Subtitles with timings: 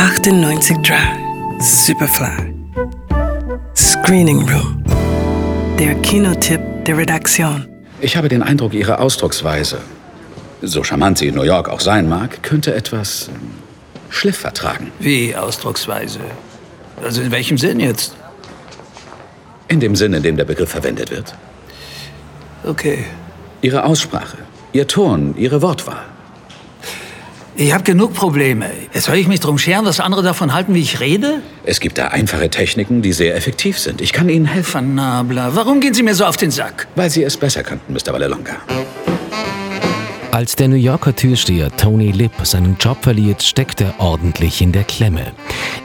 [0.00, 1.18] 98 Drive,
[1.58, 2.54] Superfly.
[3.74, 4.84] Screening Room.
[5.76, 7.66] Der Kinotipp der Redaktion.
[8.00, 9.78] Ich habe den Eindruck, Ihre Ausdrucksweise,
[10.62, 13.28] so charmant sie in New York auch sein mag, könnte etwas
[14.08, 14.92] Schliff vertragen.
[15.00, 16.20] Wie Ausdrucksweise?
[17.02, 18.14] Also in welchem Sinn jetzt?
[19.66, 21.34] In dem Sinn, in dem der Begriff verwendet wird.
[22.62, 23.04] Okay.
[23.62, 24.38] Ihre Aussprache,
[24.72, 26.04] Ihr Ton, Ihre Wortwahl.
[27.60, 28.70] Ich habe genug Probleme.
[28.94, 31.42] Jetzt soll ich mich drum scheren, was andere davon halten, wie ich rede?
[31.64, 34.00] Es gibt da einfache Techniken, die sehr effektiv sind.
[34.00, 34.68] Ich kann Ihnen helfen.
[34.70, 36.86] Fanabla, warum gehen Sie mir so auf den Sack?
[36.94, 38.12] Weil Sie es besser könnten, Mr.
[38.12, 38.58] Vallelonga.
[40.38, 44.84] Als der New Yorker Türsteher Tony Lip seinen Job verliert, steckt er ordentlich in der
[44.84, 45.32] Klemme.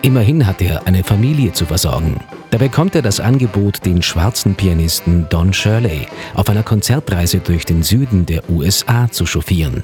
[0.03, 2.17] Immerhin hat er eine Familie zu versorgen.
[2.51, 7.81] Da bekommt er das Angebot, den schwarzen Pianisten Don Shirley auf einer Konzertreise durch den
[7.81, 9.81] Süden der USA zu chauffieren.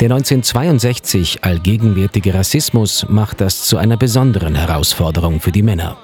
[0.00, 5.98] Der 1962 allgegenwärtige Rassismus macht das zu einer besonderen Herausforderung für die Männer.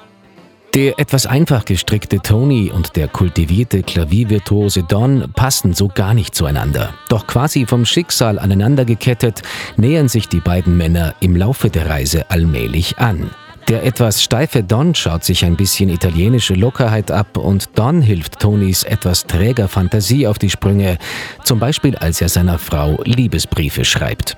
[0.75, 6.93] Der etwas einfach gestrickte Tony und der kultivierte Klaviervirtuose Don passen so gar nicht zueinander.
[7.09, 9.43] Doch quasi vom Schicksal aneinander gekettet,
[9.77, 13.31] nähern sich die beiden Männer im Laufe der Reise allmählich an.
[13.69, 18.83] Der etwas steife Don schaut sich ein bisschen italienische Lockerheit ab und Don hilft Tonys
[18.83, 20.99] etwas träger Fantasie auf die Sprünge,
[21.45, 24.37] zum Beispiel als er seiner Frau Liebesbriefe schreibt.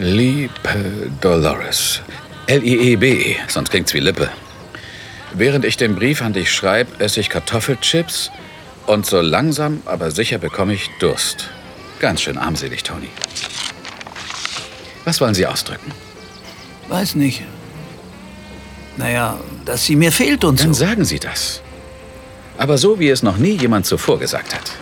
[0.00, 0.50] Liebe
[1.20, 2.02] Dolores.
[2.48, 4.28] L-I-E-B, sonst klingt's wie Lippe.
[5.38, 8.30] Während ich den Brief an dich schreibe, esse ich Kartoffelchips
[8.86, 11.50] und so langsam, aber sicher bekomme ich Durst.
[12.00, 13.08] Ganz schön armselig, Tony.
[15.04, 15.92] Was wollen Sie ausdrücken?
[16.88, 17.42] Weiß nicht.
[18.96, 20.86] Naja, dass sie mir fehlt und Dann so.
[20.86, 21.60] sagen Sie das.
[22.56, 24.72] Aber so, wie es noch nie jemand zuvor gesagt hat.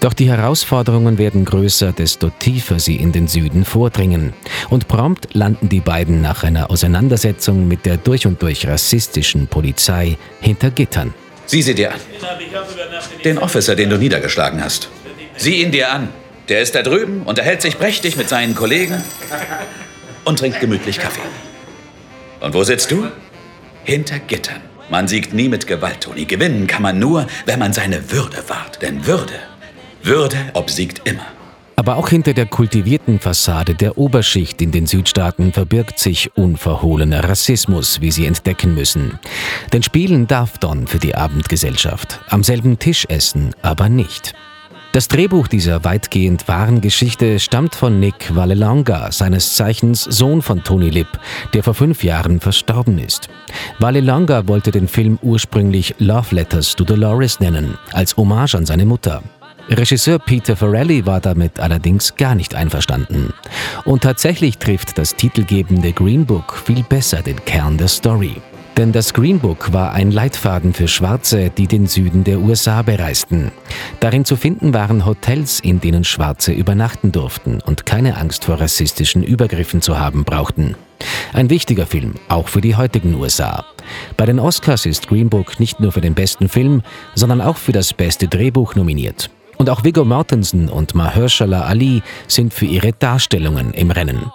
[0.00, 4.32] Doch die Herausforderungen werden größer, desto tiefer sie in den Süden vordringen.
[4.70, 10.16] Und prompt landen die beiden nach einer Auseinandersetzung mit der durch und durch rassistischen Polizei
[10.40, 11.14] hinter Gittern.
[11.46, 12.00] Sieh sie dir an.
[13.24, 14.88] Den Officer, den du niedergeschlagen hast.
[15.36, 16.08] Sieh ihn dir an.
[16.48, 19.02] Der ist da drüben, unterhält sich prächtig mit seinen Kollegen
[20.24, 21.20] und trinkt gemütlich Kaffee.
[22.40, 23.08] Und wo sitzt du?
[23.84, 24.60] Hinter Gittern.
[24.90, 26.24] Man siegt nie mit Gewalt, Toni.
[26.24, 28.80] Gewinnen kann man nur, wenn man seine Würde wahrt.
[28.80, 29.34] Denn Würde,
[30.08, 31.26] Würde obsiegt immer.
[31.76, 38.00] Aber auch hinter der kultivierten Fassade der Oberschicht in den Südstaaten verbirgt sich unverhohlener Rassismus,
[38.00, 39.18] wie sie entdecken müssen.
[39.70, 44.32] Denn spielen darf Don für die Abendgesellschaft, am selben Tisch essen aber nicht.
[44.92, 50.88] Das Drehbuch dieser weitgehend wahren Geschichte stammt von Nick Vallelonga, seines Zeichens Sohn von Tony
[50.88, 51.18] Lip,
[51.52, 53.28] der vor fünf Jahren verstorben ist.
[53.78, 59.22] Vallelonga wollte den Film ursprünglich Love Letters to Dolores nennen, als Hommage an seine Mutter.
[59.70, 63.34] Regisseur Peter Farrelly war damit allerdings gar nicht einverstanden.
[63.84, 68.40] Und tatsächlich trifft das titelgebende Green Book viel besser den Kern der Story.
[68.78, 73.50] Denn das Green Book war ein Leitfaden für Schwarze, die den Süden der USA bereisten.
[74.00, 79.22] Darin zu finden waren Hotels, in denen Schwarze übernachten durften und keine Angst vor rassistischen
[79.24, 80.76] Übergriffen zu haben brauchten.
[81.32, 83.64] Ein wichtiger Film, auch für die heutigen USA.
[84.16, 86.82] Bei den Oscars ist Green Book nicht nur für den besten Film,
[87.14, 89.28] sondern auch für das beste Drehbuch nominiert.
[89.58, 94.32] Und auch Viggo Mortensen und Mahershala Ali sind für ihre Darstellungen im Rennen.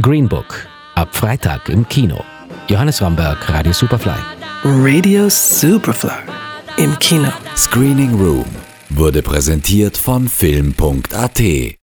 [0.00, 2.24] Green Book, ab Freitag im Kino.
[2.68, 4.14] Johannes Ramberg, Radio Superfly.
[4.64, 6.10] Radio Superfly.
[6.76, 7.28] Im Kino.
[7.56, 8.46] Screening Room
[8.88, 11.76] wurde präsentiert von Film.at